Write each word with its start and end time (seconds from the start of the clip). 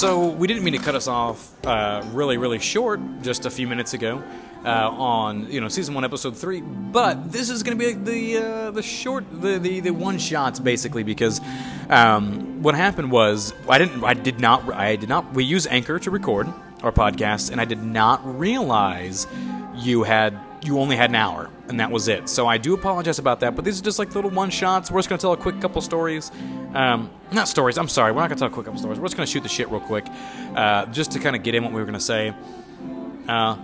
So 0.00 0.28
we 0.28 0.48
didn't 0.48 0.64
mean 0.64 0.72
to 0.72 0.78
cut 0.78 0.94
us 0.94 1.06
off 1.06 1.52
uh, 1.66 2.02
really, 2.14 2.38
really 2.38 2.58
short 2.58 3.00
just 3.20 3.44
a 3.44 3.50
few 3.50 3.66
minutes 3.66 3.92
ago 3.92 4.22
uh, 4.64 4.88
on 4.88 5.52
you 5.52 5.60
know 5.60 5.68
season 5.68 5.92
one, 5.92 6.04
episode 6.04 6.34
three. 6.34 6.62
But 6.62 7.30
this 7.30 7.50
is 7.50 7.62
going 7.62 7.78
to 7.78 7.84
be 7.84 7.92
the 7.92 8.42
uh, 8.42 8.70
the 8.70 8.80
short, 8.80 9.26
the, 9.30 9.58
the 9.58 9.80
the 9.80 9.90
one 9.90 10.18
shots 10.18 10.58
basically 10.58 11.02
because 11.02 11.42
um, 11.90 12.62
what 12.62 12.74
happened 12.74 13.10
was 13.12 13.52
I 13.68 13.76
didn't, 13.76 14.02
I 14.02 14.14
did 14.14 14.40
not, 14.40 14.72
I 14.72 14.96
did 14.96 15.10
not. 15.10 15.34
We 15.34 15.44
use 15.44 15.66
Anchor 15.66 15.98
to 15.98 16.10
record 16.10 16.48
our 16.82 16.92
podcast, 16.92 17.50
and 17.50 17.60
I 17.60 17.66
did 17.66 17.82
not 17.82 18.22
realize 18.38 19.26
you 19.76 20.04
had 20.04 20.34
you 20.62 20.78
only 20.78 20.96
had 20.96 21.10
an 21.10 21.16
hour, 21.16 21.50
and 21.68 21.78
that 21.78 21.90
was 21.90 22.08
it. 22.08 22.26
So 22.30 22.46
I 22.46 22.56
do 22.56 22.72
apologize 22.72 23.18
about 23.18 23.40
that. 23.40 23.54
But 23.54 23.66
these 23.66 23.78
are 23.78 23.84
just 23.84 23.98
like 23.98 24.14
little 24.14 24.30
one 24.30 24.48
shots. 24.48 24.90
We're 24.90 25.00
just 25.00 25.10
gonna 25.10 25.20
tell 25.20 25.34
a 25.34 25.36
quick 25.36 25.60
couple 25.60 25.82
stories. 25.82 26.32
Um, 26.74 27.10
not 27.32 27.48
stories. 27.48 27.78
I'm 27.78 27.88
sorry. 27.88 28.12
We're 28.12 28.20
not 28.20 28.28
gonna 28.28 28.38
tell 28.38 28.50
quick 28.50 28.66
couple 28.66 28.80
stories. 28.80 28.98
We're 28.98 29.06
just 29.06 29.16
gonna 29.16 29.26
shoot 29.26 29.42
the 29.42 29.48
shit 29.48 29.70
real 29.70 29.80
quick, 29.80 30.06
uh, 30.54 30.86
just 30.86 31.12
to 31.12 31.18
kind 31.18 31.36
of 31.36 31.42
get 31.42 31.54
in 31.54 31.62
what 31.62 31.72
we 31.72 31.80
were 31.80 31.86
gonna 31.86 32.00
say. 32.00 32.34
Uh, 33.28 33.56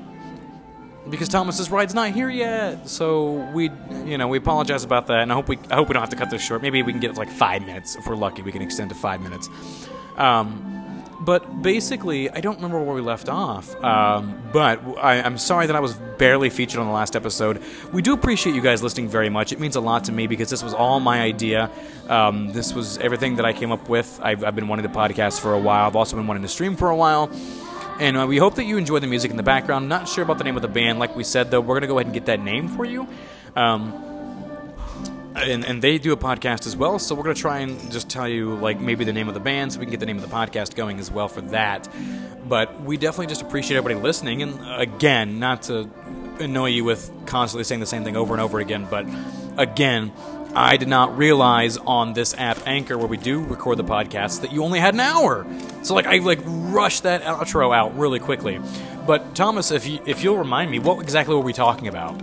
because 1.08 1.28
Thomas's 1.28 1.70
ride's 1.70 1.94
not 1.94 2.10
here 2.10 2.28
yet, 2.28 2.88
so 2.88 3.48
we, 3.52 3.70
you 4.04 4.18
know, 4.18 4.26
we 4.26 4.38
apologize 4.38 4.82
about 4.82 5.06
that, 5.06 5.20
and 5.20 5.30
I 5.30 5.34
hope 5.36 5.48
we, 5.48 5.56
I 5.70 5.76
hope 5.76 5.88
we 5.88 5.92
don't 5.92 6.02
have 6.02 6.10
to 6.10 6.16
cut 6.16 6.30
this 6.30 6.42
short. 6.42 6.62
Maybe 6.62 6.82
we 6.82 6.92
can 6.92 7.00
get 7.00 7.16
like 7.16 7.30
five 7.30 7.62
minutes 7.64 7.94
if 7.94 8.06
we're 8.06 8.16
lucky. 8.16 8.42
We 8.42 8.50
can 8.50 8.62
extend 8.62 8.88
to 8.90 8.96
five 8.96 9.20
minutes. 9.20 9.48
Um, 10.16 10.75
but 11.20 11.62
basically, 11.62 12.30
I 12.30 12.40
don't 12.40 12.56
remember 12.56 12.82
where 12.82 12.94
we 12.94 13.00
left 13.00 13.28
off. 13.28 13.74
Um, 13.82 14.42
but 14.52 14.80
I, 14.98 15.22
I'm 15.22 15.38
sorry 15.38 15.66
that 15.66 15.76
I 15.76 15.80
was 15.80 15.94
barely 16.18 16.50
featured 16.50 16.80
on 16.80 16.86
the 16.86 16.92
last 16.92 17.16
episode. 17.16 17.62
We 17.92 18.02
do 18.02 18.12
appreciate 18.12 18.54
you 18.54 18.60
guys 18.60 18.82
listening 18.82 19.08
very 19.08 19.28
much. 19.28 19.52
It 19.52 19.60
means 19.60 19.76
a 19.76 19.80
lot 19.80 20.04
to 20.04 20.12
me 20.12 20.26
because 20.26 20.50
this 20.50 20.62
was 20.62 20.74
all 20.74 21.00
my 21.00 21.20
idea. 21.20 21.70
Um, 22.08 22.52
this 22.52 22.74
was 22.74 22.98
everything 22.98 23.36
that 23.36 23.44
I 23.44 23.52
came 23.52 23.72
up 23.72 23.88
with. 23.88 24.20
I've, 24.22 24.44
I've 24.44 24.54
been 24.54 24.68
wanting 24.68 24.86
to 24.86 24.92
podcast 24.92 25.40
for 25.40 25.54
a 25.54 25.58
while. 25.58 25.86
I've 25.86 25.96
also 25.96 26.16
been 26.16 26.26
wanting 26.26 26.42
to 26.42 26.48
stream 26.48 26.76
for 26.76 26.90
a 26.90 26.96
while. 26.96 27.30
And 27.98 28.16
uh, 28.16 28.26
we 28.26 28.36
hope 28.36 28.56
that 28.56 28.64
you 28.64 28.76
enjoy 28.76 28.98
the 28.98 29.06
music 29.06 29.30
in 29.30 29.38
the 29.38 29.42
background. 29.42 29.88
Not 29.88 30.08
sure 30.08 30.22
about 30.22 30.38
the 30.38 30.44
name 30.44 30.56
of 30.56 30.62
the 30.62 30.68
band. 30.68 30.98
Like 30.98 31.16
we 31.16 31.24
said, 31.24 31.50
though, 31.50 31.60
we're 31.60 31.74
going 31.74 31.82
to 31.82 31.86
go 31.86 31.98
ahead 31.98 32.06
and 32.06 32.14
get 32.14 32.26
that 32.26 32.40
name 32.40 32.68
for 32.68 32.84
you. 32.84 33.08
Um, 33.56 34.05
and, 35.36 35.64
and 35.64 35.82
they 35.82 35.98
do 35.98 36.12
a 36.12 36.16
podcast 36.16 36.66
as 36.66 36.76
well, 36.76 36.98
so 36.98 37.14
we're 37.14 37.22
going 37.22 37.34
to 37.34 37.40
try 37.40 37.58
and 37.58 37.92
just 37.92 38.08
tell 38.08 38.28
you, 38.28 38.56
like, 38.56 38.80
maybe 38.80 39.04
the 39.04 39.12
name 39.12 39.28
of 39.28 39.34
the 39.34 39.40
band 39.40 39.72
so 39.72 39.78
we 39.78 39.86
can 39.86 39.90
get 39.90 40.00
the 40.00 40.06
name 40.06 40.16
of 40.16 40.28
the 40.28 40.34
podcast 40.34 40.74
going 40.74 40.98
as 40.98 41.10
well 41.10 41.28
for 41.28 41.40
that. 41.42 41.88
But 42.48 42.82
we 42.82 42.96
definitely 42.96 43.26
just 43.26 43.42
appreciate 43.42 43.76
everybody 43.76 44.00
listening. 44.00 44.42
And 44.42 44.58
again, 44.80 45.38
not 45.38 45.62
to 45.62 45.90
annoy 46.40 46.70
you 46.70 46.84
with 46.84 47.10
constantly 47.26 47.64
saying 47.64 47.80
the 47.80 47.86
same 47.86 48.04
thing 48.04 48.16
over 48.16 48.34
and 48.34 48.40
over 48.40 48.60
again, 48.60 48.86
but 48.90 49.06
again, 49.56 50.12
I 50.54 50.78
did 50.78 50.88
not 50.88 51.18
realize 51.18 51.76
on 51.76 52.14
this 52.14 52.34
app 52.34 52.66
Anchor 52.66 52.96
where 52.96 53.06
we 53.06 53.18
do 53.18 53.44
record 53.44 53.76
the 53.76 53.84
podcast 53.84 54.40
that 54.40 54.52
you 54.52 54.64
only 54.64 54.80
had 54.80 54.94
an 54.94 55.00
hour. 55.00 55.46
So 55.82 55.94
like 55.94 56.06
I 56.06 56.16
like 56.18 56.40
rushed 56.44 57.02
that 57.02 57.22
outro 57.22 57.76
out 57.76 57.96
really 57.98 58.20
quickly. 58.20 58.58
But 59.06 59.34
Thomas, 59.34 59.70
if 59.70 59.86
you 59.86 60.00
if 60.06 60.24
you'll 60.24 60.38
remind 60.38 60.70
me, 60.70 60.78
what 60.78 61.02
exactly 61.02 61.34
were 61.34 61.42
we 61.42 61.52
talking 61.52 61.88
about? 61.88 62.18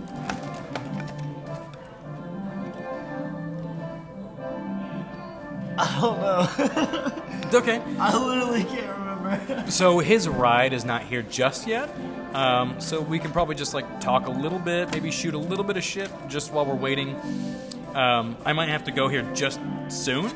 I 5.78 6.00
don't 6.00 6.20
know. 6.20 7.20
Okay. 7.54 7.80
I 8.00 8.18
literally 8.18 8.64
can't 8.64 8.98
remember. 8.98 9.64
So 9.70 10.00
his 10.00 10.28
ride 10.28 10.72
is 10.72 10.84
not 10.84 11.02
here 11.04 11.22
just 11.22 11.68
yet. 11.68 11.88
Um, 12.34 12.80
so 12.80 13.00
we 13.00 13.18
can 13.20 13.30
probably 13.30 13.54
just 13.54 13.74
like 13.74 14.00
talk 14.00 14.26
a 14.26 14.30
little 14.30 14.58
bit, 14.58 14.90
maybe 14.90 15.10
shoot 15.12 15.34
a 15.34 15.38
little 15.38 15.64
bit 15.64 15.76
of 15.76 15.84
shit 15.84 16.10
just 16.26 16.52
while 16.52 16.66
we're 16.66 16.74
waiting. 16.74 17.14
Um, 17.94 18.36
I 18.44 18.52
might 18.52 18.70
have 18.70 18.82
to 18.84 18.90
go 18.90 19.06
here 19.08 19.22
just 19.34 19.60
soon. 19.88 20.26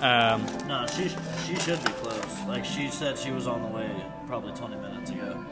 Um, 0.00 0.46
No, 0.68 0.86
she 0.94 1.08
she 1.44 1.56
should 1.56 1.82
be 1.84 1.90
close. 1.92 2.46
Like 2.46 2.64
she 2.64 2.88
said, 2.88 3.18
she 3.18 3.32
was 3.32 3.46
on 3.48 3.62
the 3.62 3.68
way 3.68 3.90
probably 4.28 4.52
20 4.52 4.76
minutes 4.76 5.10
ago. 5.10 5.44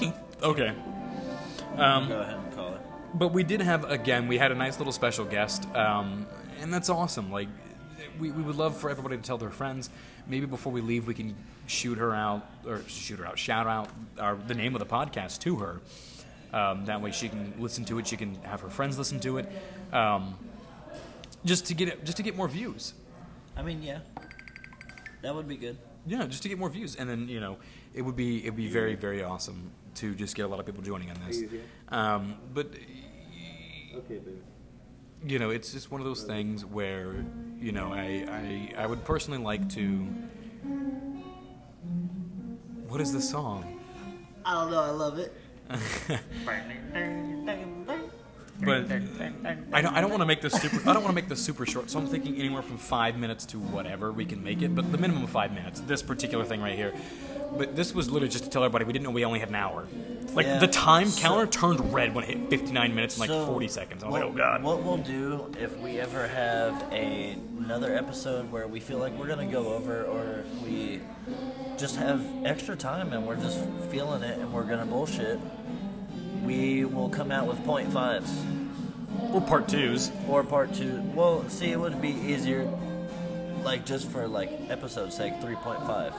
okay. 0.42 0.74
Um, 1.76 2.08
Go 2.08 2.20
ahead 2.20 2.34
and 2.36 2.54
call 2.54 2.70
her. 2.72 2.80
but 3.14 3.28
we 3.32 3.44
did 3.44 3.60
have 3.60 3.84
again 3.90 4.26
we 4.28 4.38
had 4.38 4.50
a 4.50 4.54
nice 4.56 4.78
little 4.78 4.92
special 4.92 5.24
guest 5.24 5.66
um, 5.76 6.26
and 6.60 6.72
that's 6.72 6.88
awesome 6.88 7.30
like 7.30 7.48
we, 8.18 8.30
we 8.30 8.42
would 8.42 8.56
love 8.56 8.76
for 8.76 8.90
everybody 8.90 9.16
to 9.16 9.22
tell 9.22 9.38
their 9.38 9.50
friends. 9.50 9.90
Maybe 10.26 10.46
before 10.46 10.72
we 10.72 10.80
leave 10.80 11.06
we 11.06 11.14
can 11.14 11.34
shoot 11.66 11.98
her 11.98 12.14
out 12.14 12.46
or 12.66 12.82
shoot 12.86 13.18
her 13.18 13.26
out 13.26 13.38
shout 13.38 13.66
out 13.66 13.88
our, 14.18 14.36
the 14.36 14.54
name 14.54 14.74
of 14.74 14.80
the 14.80 14.86
podcast 14.86 15.40
to 15.40 15.56
her. 15.56 15.80
Um, 16.52 16.86
that 16.86 17.00
way 17.02 17.10
she 17.10 17.28
can 17.28 17.54
listen 17.58 17.84
to 17.86 17.98
it 17.98 18.06
she 18.06 18.16
can 18.16 18.36
have 18.42 18.60
her 18.60 18.70
friends 18.70 18.96
listen 18.96 19.18
to 19.20 19.38
it 19.38 19.50
um, 19.92 20.36
just 21.44 21.66
to 21.66 21.74
get 21.74 21.88
it, 21.88 22.04
just 22.04 22.16
to 22.16 22.22
get 22.22 22.36
more 22.36 22.48
views. 22.48 22.94
I 23.56 23.62
mean, 23.62 23.82
yeah, 23.82 23.98
that 25.22 25.34
would 25.34 25.48
be 25.48 25.56
good. 25.56 25.76
yeah 26.06 26.26
just 26.26 26.42
to 26.44 26.48
get 26.48 26.58
more 26.58 26.70
views. 26.70 26.96
And 26.96 27.08
then 27.08 27.28
you 27.28 27.40
know 27.40 27.56
it 27.94 28.02
would 28.02 28.16
be 28.16 28.44
it 28.44 28.50
would 28.50 28.56
be 28.56 28.68
very 28.68 28.94
very 28.94 29.22
awesome 29.22 29.70
to 29.96 30.14
just 30.14 30.34
get 30.36 30.44
a 30.44 30.48
lot 30.48 30.60
of 30.60 30.66
people 30.66 30.82
joining 30.82 31.10
on 31.10 31.16
this. 31.26 31.42
Um, 31.88 32.34
but 32.52 32.66
Okay, 33.96 34.18
baby. 34.18 34.36
You 35.24 35.38
know, 35.38 35.50
it's 35.50 35.72
just 35.72 35.90
one 35.90 36.00
of 36.00 36.06
those 36.06 36.22
things 36.22 36.64
where, 36.64 37.24
you 37.58 37.72
know, 37.72 37.92
I, 37.92 38.26
I, 38.28 38.82
I 38.82 38.86
would 38.86 39.04
personally 39.04 39.38
like 39.38 39.68
to. 39.70 40.06
What 42.88 43.00
is 43.00 43.12
the 43.12 43.20
song? 43.20 43.80
I 44.44 44.54
don't 44.54 44.70
know. 44.70 44.82
I 44.82 44.90
love 44.90 45.18
it. 45.18 45.32
But 48.58 48.90
I 49.72 49.82
don't, 49.82 49.94
I 49.94 50.00
don't 50.00 50.10
want 50.10 50.22
to 50.22 50.26
make 50.26 50.40
this 50.40 50.54
super. 50.54 50.76
I 50.88 50.94
don't 50.94 51.02
want 51.02 51.08
to 51.08 51.12
make 51.12 51.28
this 51.28 51.44
super 51.44 51.66
short. 51.66 51.90
So 51.90 51.98
I'm 51.98 52.06
thinking 52.06 52.36
anywhere 52.36 52.62
from 52.62 52.78
five 52.78 53.18
minutes 53.18 53.44
to 53.46 53.58
whatever 53.58 54.12
we 54.12 54.24
can 54.24 54.42
make 54.42 54.62
it, 54.62 54.74
but 54.74 54.90
the 54.90 54.98
minimum 54.98 55.24
of 55.24 55.30
five 55.30 55.52
minutes. 55.52 55.80
This 55.80 56.02
particular 56.02 56.44
thing 56.44 56.62
right 56.62 56.74
here. 56.76 56.94
But 57.56 57.74
this 57.76 57.94
was 57.94 58.10
literally 58.10 58.30
just 58.30 58.44
to 58.44 58.50
tell 58.50 58.62
everybody 58.64 58.84
we 58.84 58.92
didn't 58.92 59.04
know 59.04 59.10
we 59.10 59.24
only 59.24 59.40
had 59.40 59.48
an 59.48 59.54
hour. 59.54 59.86
Like 60.34 60.46
Yeah. 60.46 60.58
the 60.58 60.66
time 60.68 61.06
So- 61.08 61.20
counter 61.22 61.46
turned 61.46 61.92
red 61.94 62.14
when 62.14 62.24
it 62.24 62.28
hit 62.36 62.50
59 62.50 62.94
minutes 62.94 63.18
and 63.18 63.28
like 63.30 63.46
40 63.46 63.68
seconds. 63.68 64.02
I 64.04 64.06
was 64.06 64.12
what, 64.12 64.20
like, 64.22 64.30
oh 64.30 64.36
god. 64.36 64.62
What 64.62 64.82
we'll 64.82 64.98
do 64.98 65.50
if 65.58 65.78
we 65.78 65.98
ever 65.98 66.26
have 66.26 66.84
a, 66.92 67.36
another 67.58 67.96
episode 67.96 68.52
where 68.52 68.66
we 68.68 68.78
feel 68.80 68.98
like 68.98 69.18
we're 69.18 69.28
gonna 69.28 69.46
go 69.46 69.72
over, 69.74 70.02
or 70.04 70.44
if 70.44 70.62
we 70.62 71.00
just 71.78 71.96
have 71.96 72.20
extra 72.44 72.76
time 72.76 73.12
and 73.14 73.26
we're 73.26 73.36
just 73.36 73.58
feeling 73.90 74.22
it 74.22 74.38
and 74.38 74.52
we're 74.52 74.64
gonna 74.64 74.84
bullshit, 74.84 75.38
we 76.44 76.84
will 76.84 77.08
come 77.08 77.30
out 77.32 77.46
with 77.46 77.64
point 77.64 77.90
fives 77.92 78.30
Or 79.32 79.40
part 79.40 79.68
twos. 79.68 80.12
or 80.28 80.44
part 80.44 80.74
two. 80.74 81.00
Well, 81.14 81.48
see, 81.48 81.72
it 81.72 81.80
would 81.80 82.02
be 82.02 82.10
easier, 82.10 82.68
like 83.64 83.86
just 83.86 84.10
for 84.10 84.28
like 84.28 84.50
episode 84.68 85.12
sake, 85.14 85.40
three 85.40 85.56
point 85.56 85.80
five. 85.86 86.12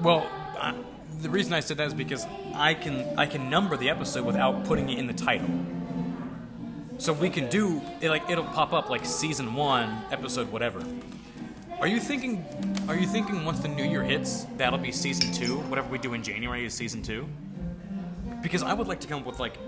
Well, 0.00 0.26
I, 0.62 0.74
the 1.20 1.28
reason 1.28 1.52
I 1.52 1.60
said 1.60 1.76
that 1.78 1.88
is 1.88 1.94
because 1.94 2.26
I 2.54 2.74
can 2.74 3.18
I 3.18 3.26
can 3.26 3.50
number 3.50 3.76
the 3.76 3.90
episode 3.90 4.24
without 4.24 4.64
putting 4.64 4.88
it 4.88 4.98
in 4.98 5.06
the 5.06 5.12
title. 5.12 5.50
So 6.98 7.12
we 7.12 7.30
can 7.30 7.48
do 7.48 7.82
it 8.00 8.08
like 8.10 8.30
it'll 8.30 8.44
pop 8.44 8.72
up 8.72 8.88
like 8.88 9.04
season 9.04 9.54
one, 9.54 10.02
episode 10.10 10.50
whatever. 10.52 10.84
Are 11.80 11.88
you 11.88 11.98
thinking? 11.98 12.44
Are 12.88 12.96
you 12.96 13.08
thinking 13.08 13.44
once 13.44 13.58
the 13.58 13.68
new 13.68 13.82
year 13.82 14.04
hits, 14.04 14.46
that'll 14.56 14.78
be 14.78 14.92
season 14.92 15.32
two? 15.32 15.58
Whatever 15.62 15.88
we 15.88 15.98
do 15.98 16.14
in 16.14 16.22
January 16.22 16.64
is 16.64 16.74
season 16.74 17.02
two. 17.02 17.28
Because 18.40 18.62
I 18.62 18.72
would 18.72 18.86
like 18.86 19.00
to 19.00 19.08
come 19.08 19.20
up 19.20 19.26
with 19.26 19.40
like, 19.40 19.58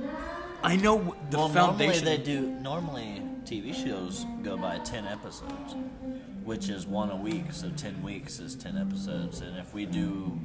I 0.62 0.76
know 0.76 1.16
the 1.30 1.38
well, 1.38 1.48
foundation. 1.48 2.04
normally 2.04 2.16
they 2.16 2.22
do. 2.22 2.40
Normally, 2.60 3.22
TV 3.44 3.74
shows 3.74 4.26
go 4.44 4.56
by 4.56 4.78
ten 4.78 5.04
episodes, 5.06 5.74
which 6.44 6.68
is 6.68 6.86
one 6.86 7.10
a 7.10 7.16
week. 7.16 7.46
So 7.50 7.68
ten 7.70 8.00
weeks 8.02 8.38
is 8.38 8.54
ten 8.54 8.78
episodes, 8.78 9.40
and 9.40 9.58
if 9.58 9.74
we 9.74 9.84
do 9.84 10.38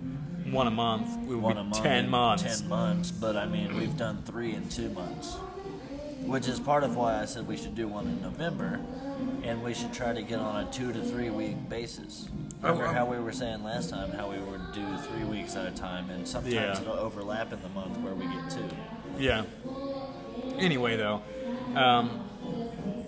one 0.51 0.67
a 0.67 0.71
month. 0.71 1.17
We 1.27 1.35
would 1.35 1.43
one 1.43 1.53
be 1.55 1.59
a 1.61 1.63
month, 1.63 1.83
ten 1.83 2.09
months. 2.09 2.59
ten 2.59 2.69
months. 2.69 3.11
But 3.11 3.35
I 3.35 3.45
mean, 3.47 3.75
we've 3.77 3.95
done 3.97 4.23
three 4.25 4.53
in 4.55 4.67
two 4.69 4.89
months, 4.89 5.35
which 6.25 6.47
is 6.47 6.59
part 6.59 6.83
of 6.83 6.95
why 6.95 7.21
I 7.21 7.25
said 7.25 7.47
we 7.47 7.57
should 7.57 7.75
do 7.75 7.87
one 7.87 8.07
in 8.07 8.21
November, 8.21 8.79
and 9.43 9.63
we 9.63 9.73
should 9.73 9.93
try 9.93 10.13
to 10.13 10.21
get 10.21 10.39
on 10.39 10.63
a 10.65 10.71
two 10.71 10.91
to 10.93 11.01
three 11.01 11.29
week 11.29 11.69
basis. 11.69 12.29
Remember 12.61 12.87
Oh, 12.87 12.91
how 12.93 13.05
we 13.05 13.17
were 13.19 13.31
saying 13.31 13.63
last 13.63 13.89
time 13.89 14.11
how 14.11 14.29
we 14.29 14.37
would 14.39 14.73
do 14.73 14.85
three 14.97 15.23
weeks 15.23 15.55
at 15.55 15.65
a 15.65 15.71
time, 15.71 16.09
and 16.09 16.27
sometimes 16.27 16.53
Yeah. 16.53 16.79
it'll 16.81 16.93
overlap 16.93 17.53
in 17.53 17.61
the 17.61 17.69
month 17.69 17.97
where 17.99 18.13
we 18.13 18.25
get 18.25 18.49
two. 18.49 18.69
Yeah. 19.17 19.43
Anyway, 20.57 20.97
though, 20.97 21.21
um, 21.75 22.28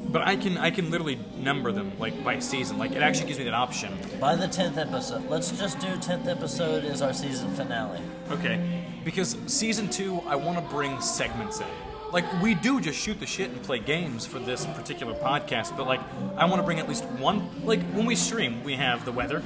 but 0.10 0.22
I 0.24 0.36
can 0.36 0.58
I 0.58 0.72
can 0.72 0.90
literally 0.92 1.20
number 1.38 1.72
them 1.72 1.92
like 2.00 2.24
by 2.24 2.40
season. 2.40 2.78
Like 2.78 2.92
it 2.92 3.02
actually 3.02 3.28
gives 3.28 3.40
me 3.40 3.46
that 3.46 3.54
option. 3.54 3.98
By 4.20 4.36
the 4.36 4.48
tenth 4.48 4.78
episode, 4.78 5.30
let's 5.30 5.52
just 5.52 5.80
do 5.80 5.96
tenth 5.98 6.28
episode 6.28 6.84
is 6.84 7.02
our 7.02 7.14
season 7.14 7.50
finale. 7.56 8.00
Okay, 8.30 8.84
because 9.06 9.38
season 9.48 9.90
two, 9.90 10.22
I 10.28 10.36
want 10.36 10.58
to 10.58 10.64
bring 10.74 11.00
segments 11.02 11.60
in. 11.60 11.68
Like 12.12 12.26
we 12.42 12.56
do 12.56 12.82
just 12.82 13.00
shoot 13.00 13.20
the 13.22 13.26
shit 13.26 13.50
and 13.52 13.62
play 13.64 13.80
games 13.80 14.26
for 14.26 14.40
this 14.40 14.66
particular 14.66 15.14
podcast, 15.14 15.78
but 15.78 15.88
like 15.88 16.02
I 16.36 16.46
want 16.46 16.58
to 16.62 16.64
bring 16.64 16.80
at 16.80 16.90
least 16.90 17.06
one. 17.06 17.50
Like 17.66 17.82
when 17.94 18.06
we 18.06 18.16
stream, 18.16 18.64
we 18.66 18.74
have 18.76 19.06
the 19.06 19.14
weather. 19.14 19.42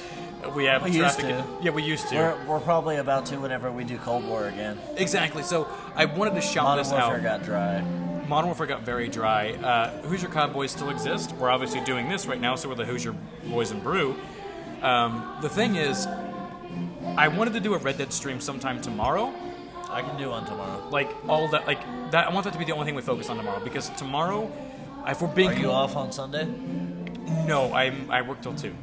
we 0.54 0.64
have 0.66 0.82
We 0.84 0.90
used 0.90 1.18
traffic. 1.18 1.44
to. 1.44 1.64
Yeah, 1.64 1.70
we 1.70 1.82
used 1.82 2.08
to. 2.08 2.16
We're, 2.16 2.44
we're 2.46 2.60
probably 2.60 2.96
about 2.96 3.24
to 3.26 3.38
whenever 3.38 3.72
we 3.72 3.84
do 3.84 3.96
Cold 3.98 4.24
War 4.26 4.48
again. 4.48 4.78
exactly. 4.96 5.42
So 5.42 5.66
I 5.94 6.04
wanted 6.04 6.34
to 6.34 6.40
shout 6.42 6.64
Modern 6.64 6.84
this 6.84 6.92
Warfare 6.92 7.16
out. 7.16 7.22
got 7.22 7.42
dry. 7.44 7.82
Modern 8.30 8.46
Warfare 8.46 8.68
got 8.68 8.82
very 8.82 9.08
dry. 9.08 9.54
Uh, 9.54 9.90
Hoosier 10.02 10.28
Cowboys 10.28 10.70
still 10.70 10.90
exist. 10.90 11.32
We're 11.32 11.50
obviously 11.50 11.80
doing 11.80 12.08
this 12.08 12.26
right 12.26 12.40
now, 12.40 12.54
so 12.54 12.68
we're 12.68 12.76
the 12.76 12.84
Hoosier 12.84 13.12
Boys 13.46 13.72
and 13.72 13.82
Brew. 13.82 14.14
Um, 14.82 15.36
the 15.42 15.48
thing 15.48 15.74
is, 15.74 16.06
I 17.16 17.26
wanted 17.26 17.54
to 17.54 17.60
do 17.60 17.74
a 17.74 17.78
Red 17.78 17.98
Dead 17.98 18.12
stream 18.12 18.40
sometime 18.40 18.80
tomorrow. 18.80 19.34
I 19.88 20.02
can 20.02 20.16
do 20.16 20.30
one 20.30 20.44
tomorrow. 20.46 20.88
Like 20.90 21.10
all 21.28 21.48
that, 21.48 21.66
like 21.66 21.80
that. 22.12 22.28
I 22.28 22.32
want 22.32 22.44
that 22.44 22.52
to 22.52 22.58
be 22.60 22.64
the 22.64 22.70
only 22.70 22.86
thing 22.86 22.94
we 22.94 23.02
focus 23.02 23.28
on 23.30 23.36
tomorrow 23.36 23.58
because 23.64 23.90
tomorrow, 23.90 24.48
if 25.08 25.20
we're 25.20 25.26
being 25.26 25.48
Are 25.48 25.54
you 25.54 25.72
off 25.72 25.96
on 25.96 26.12
Sunday? 26.12 26.44
no, 26.44 27.74
I'm 27.74 28.08
I 28.12 28.22
work 28.22 28.42
till 28.42 28.54
two. 28.54 28.76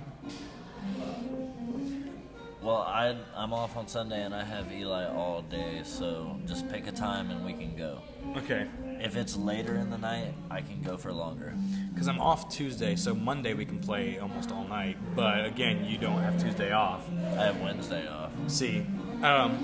Well, 2.68 2.82
I 2.86 3.16
I'm 3.34 3.54
off 3.54 3.78
on 3.78 3.88
Sunday 3.88 4.26
and 4.26 4.36
I 4.36 4.44
have 4.44 4.70
Eli 4.74 5.06
all 5.06 5.42
day, 5.42 5.84
so 5.86 6.38
just 6.46 6.68
pick 6.68 6.86
a 6.86 6.92
time 6.92 7.32
and 7.32 7.46
we 7.46 7.54
can 7.54 7.78
go. 7.78 8.02
Okay. 8.36 8.68
If 9.00 9.16
it's 9.16 9.38
later 9.38 9.76
in 9.76 9.90
the 9.90 9.98
night, 9.98 10.34
I 10.52 10.60
can 10.60 10.82
go 10.82 10.98
for 10.98 11.14
longer. 11.14 11.54
Because 11.94 12.10
I'm 12.10 12.20
off 12.20 12.50
Tuesday, 12.54 12.98
so 12.98 13.16
Monday 13.16 13.54
we 13.54 13.64
can 13.64 13.80
play 13.80 14.20
almost 14.20 14.52
all 14.52 14.68
night. 14.68 14.98
But 15.16 15.46
again, 15.46 15.86
you 15.86 15.98
don't 15.98 16.20
have 16.20 16.44
Tuesday 16.44 16.74
off. 16.74 17.08
I 17.38 17.46
have 17.46 17.62
Wednesday 17.62 18.06
off. 18.06 18.34
See, 18.48 18.86
um, 19.24 19.64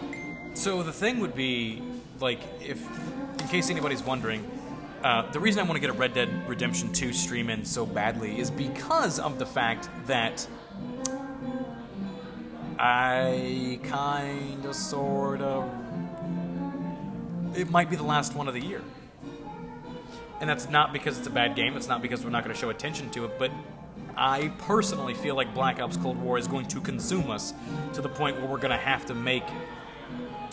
so 0.54 0.82
the 0.82 0.94
thing 0.94 1.20
would 1.20 1.36
be 1.36 1.82
like 2.22 2.40
if, 2.62 2.82
in 3.42 3.48
case 3.50 3.70
anybody's 3.70 4.02
wondering, 4.02 4.50
uh, 5.04 5.30
the 5.34 5.42
reason 5.42 5.60
I 5.60 5.64
want 5.64 5.76
to 5.76 5.82
get 5.82 5.90
a 5.90 6.00
Red 6.00 6.14
Dead 6.14 6.48
Redemption 6.48 6.94
2 6.94 7.12
stream 7.12 7.50
in 7.50 7.66
so 7.66 7.86
badly 7.86 8.40
is 8.40 8.50
because 8.50 9.20
of 9.20 9.40
the 9.40 9.46
fact 9.46 9.90
that 10.08 10.48
I 12.86 13.80
kind 13.84 14.66
of, 14.66 14.76
sort 14.76 15.40
of, 15.40 15.72
it 17.56 17.70
might 17.70 17.90
be 17.90 17.96
the 17.96 18.04
last 18.04 18.36
one 18.36 18.50
of 18.50 18.54
the 18.54 18.60
year. 18.60 18.82
And 20.42 20.50
that's 20.50 20.68
not 20.68 20.92
because 20.92 21.18
it's 21.18 21.28
a 21.28 21.30
bad 21.30 21.56
game, 21.56 21.78
it's 21.78 21.88
not 21.88 22.02
because 22.02 22.26
we're 22.26 22.30
not 22.32 22.44
going 22.44 22.54
to 22.54 22.60
show 22.60 22.72
attention 22.72 23.10
to 23.12 23.24
it, 23.24 23.40
but 23.40 23.52
I 24.18 24.50
personally 24.58 25.14
feel 25.14 25.34
like 25.34 25.54
Black 25.54 25.80
Ops 25.80 25.96
Cold 25.96 26.22
War 26.22 26.38
is 26.38 26.46
going 26.46 26.68
to 26.68 26.82
consume 26.82 27.32
us 27.32 27.54
to 27.94 28.02
the 28.02 28.10
point 28.10 28.38
where 28.42 28.50
we're 28.50 28.58
going 28.58 28.72
to 28.72 28.76
have 28.76 29.06
to 29.06 29.16
make 29.16 29.46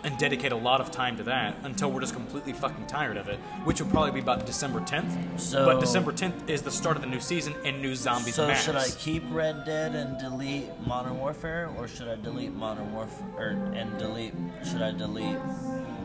and 0.05 0.17
dedicate 0.19 0.53
a 0.53 0.57
lot 0.57 0.81
of 0.81 0.91
time 0.91 1.17
to 1.19 1.23
that 1.25 1.55
until 1.65 1.91
we're 1.91 2.01
just 2.01 2.15
completely 2.15 2.53
fucking 2.53 2.87
tired 2.87 3.17
of 3.17 3.29
it, 3.29 3.39
which 3.65 3.81
will 3.81 3.89
probably 3.91 4.13
be 4.13 4.21
about 4.21 4.47
December 4.47 4.81
10th. 4.81 5.41
So- 5.41 5.65
but 5.67 5.81
December 5.81 6.13
10th 6.13 6.49
is 6.49 6.63
the 6.63 6.71
start 6.71 6.97
of 6.97 7.03
the 7.03 7.09
new 7.09 7.21
season 7.21 7.55
and 7.65 7.83
new 7.83 7.95
zombies 7.95 8.35
So 8.35 8.47
maps. 8.47 8.63
should 8.65 8.77
I 8.77 8.89
keep 8.89 9.23
Red 9.31 9.65
Dead 9.65 9.95
and 9.95 10.19
delete 10.19 10.69
Modern 10.87 11.19
Warfare, 11.19 11.71
or 11.77 11.87
should 11.89 12.09
I 12.09 12.17
delete 12.17 12.53
Modern 12.55 12.93
Warfare 12.95 13.27
or, 13.37 13.73
and 13.75 13.99
delete? 13.99 14.35
Should 14.65 14.83
I 14.83 14.93
delete 14.93 15.37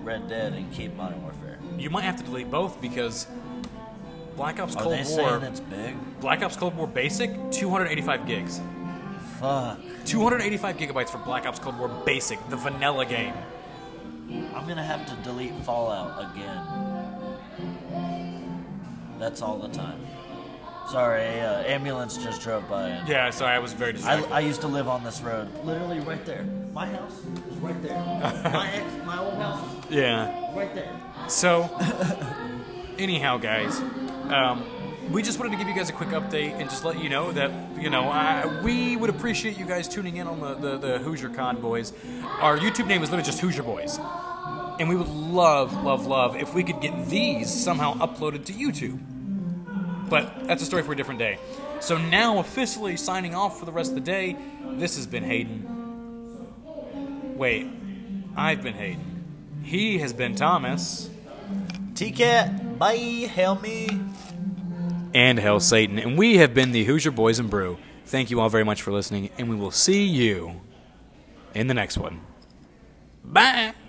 Red 0.03 0.27
Dead 0.27 0.53
and 0.53 0.71
keep 0.73 0.95
Modern 0.95 1.21
Warfare? 1.23 1.57
You 1.77 1.89
might 1.89 2.03
have 2.03 2.17
to 2.17 2.23
delete 2.23 2.51
both 2.51 2.79
because 2.81 3.27
Black 4.35 4.59
Ops 4.59 4.75
Are 4.75 4.83
Cold 4.83 4.95
they 5.05 5.15
War, 5.21 5.41
it's 5.45 5.61
big? 5.61 5.95
Black 6.19 6.43
Ops 6.43 6.57
Cold 6.57 6.75
War 6.75 6.87
Basic, 6.87 7.29
285 7.51 8.25
gigs. 8.27 8.59
Fuck. 9.39 9.79
285 10.05 10.77
gigabytes 10.77 11.09
for 11.09 11.17
Black 11.19 11.45
Ops 11.45 11.59
Cold 11.59 11.77
War 11.79 11.89
Basic, 12.05 12.37
the 12.49 12.55
vanilla 12.57 13.05
game. 13.05 13.33
I'm 14.65 14.69
gonna 14.69 14.83
have 14.83 15.05
to 15.05 15.15
delete 15.17 15.53
Fallout 15.57 16.31
again. 16.31 16.59
That's 19.19 19.43
all 19.43 19.59
the 19.59 19.67
time. 19.67 19.99
Sorry, 20.91 21.39
uh, 21.39 21.61
ambulance 21.61 22.17
just 22.17 22.41
drove 22.41 22.67
by. 22.67 22.89
And 22.89 23.07
Yeah, 23.07 23.29
sorry, 23.29 23.51
I 23.51 23.59
was 23.59 23.73
very 23.73 23.91
I, 23.91 23.93
distracted. 23.93 24.31
I 24.31 24.39
used 24.39 24.61
to 24.61 24.67
live 24.67 24.87
on 24.87 25.03
this 25.03 25.21
road, 25.21 25.49
literally 25.63 25.99
right 25.99 26.25
there. 26.25 26.45
My 26.73 26.87
house 26.87 27.19
is 27.47 27.57
right 27.57 27.79
there. 27.83 27.93
my 28.53 28.71
ex, 28.73 29.05
my 29.05 29.19
old 29.19 29.35
house 29.35 29.63
yeah. 29.91 30.57
right 30.57 30.73
there. 30.73 30.99
So, 31.27 31.69
anyhow, 32.97 33.37
guys, 33.37 33.79
um, 34.33 34.65
we 35.11 35.21
just 35.21 35.37
wanted 35.37 35.51
to 35.51 35.57
give 35.57 35.67
you 35.67 35.75
guys 35.75 35.89
a 35.89 35.93
quick 35.93 36.09
update 36.09 36.59
and 36.59 36.69
just 36.69 36.83
let 36.83 36.97
you 36.97 37.09
know 37.09 37.31
that 37.31 37.51
you 37.79 37.91
know 37.91 38.09
I, 38.09 38.61
we 38.63 38.95
would 38.97 39.09
appreciate 39.09 39.59
you 39.59 39.65
guys 39.65 39.87
tuning 39.87 40.17
in 40.17 40.27
on 40.27 40.39
the, 40.39 40.55
the 40.55 40.77
the 40.77 40.97
Hoosier 40.99 41.29
Con 41.29 41.61
Boys. 41.61 41.93
Our 42.39 42.57
YouTube 42.57 42.87
name 42.87 43.03
is 43.03 43.11
literally 43.11 43.25
just 43.25 43.39
Hoosier 43.39 43.63
Boys, 43.63 43.99
and 44.79 44.89
we 44.89 44.95
would 44.95 45.07
love, 45.09 45.83
love, 45.83 46.05
love 46.05 46.35
if 46.35 46.53
we 46.53 46.63
could 46.63 46.81
get 46.81 47.07
these 47.07 47.51
somehow 47.51 47.93
uploaded 47.95 48.45
to 48.45 48.53
YouTube. 48.53 48.99
But 50.09 50.47
that's 50.47 50.61
a 50.61 50.65
story 50.65 50.83
for 50.83 50.91
a 50.93 50.95
different 50.95 51.19
day. 51.19 51.37
So 51.79 51.97
now, 51.97 52.39
officially 52.39 52.95
signing 52.97 53.35
off 53.35 53.59
for 53.59 53.65
the 53.65 53.71
rest 53.71 53.89
of 53.91 53.95
the 53.95 54.01
day. 54.01 54.35
This 54.73 54.95
has 54.97 55.05
been 55.07 55.23
Hayden. 55.23 55.67
Wait, 57.37 57.67
I've 58.35 58.61
been 58.63 58.73
Hayden. 58.75 59.61
He 59.63 59.97
has 59.99 60.13
been 60.13 60.35
Thomas. 60.35 61.09
T-Cat, 61.95 62.77
bye, 62.79 62.95
help 62.95 63.61
me. 63.61 63.87
and 65.13 65.39
Hell 65.39 65.59
Satan. 65.59 65.97
And 65.97 66.17
we 66.17 66.37
have 66.37 66.53
been 66.53 66.71
the 66.71 66.83
Hoosier 66.83 67.11
Boys 67.11 67.39
and 67.39 67.49
Brew. 67.49 67.77
Thank 68.05 68.29
you 68.31 68.39
all 68.41 68.49
very 68.49 68.63
much 68.65 68.81
for 68.81 68.91
listening, 68.91 69.29
and 69.37 69.49
we 69.49 69.55
will 69.55 69.71
see 69.71 70.03
you 70.05 70.61
in 71.53 71.67
the 71.67 71.73
next 71.73 71.97
one. 71.97 72.21
Bye. 73.23 73.75